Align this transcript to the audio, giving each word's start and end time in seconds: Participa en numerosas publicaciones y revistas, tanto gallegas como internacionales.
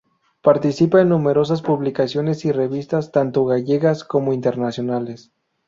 Participa 0.41 0.99
en 0.99 1.09
numerosas 1.09 1.61
publicaciones 1.61 2.43
y 2.45 2.51
revistas, 2.51 3.11
tanto 3.11 3.45
gallegas 3.45 4.03
como 4.03 4.33
internacionales. 4.33 5.31